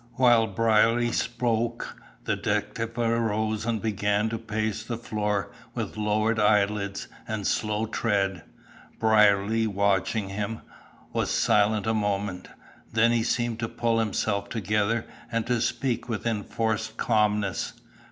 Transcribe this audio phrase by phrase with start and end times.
[0.13, 7.07] While Brierly spoke, the detective arose and began to pace the floor with lowered eyelids
[7.27, 8.41] and slow tread.
[8.99, 10.61] Brierly watching him,
[11.13, 12.47] was silent a moment,
[12.91, 17.73] then he seemed to pull himself together and to speak with enforced calmness.